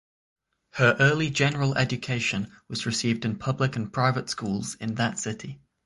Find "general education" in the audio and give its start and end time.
1.29-2.51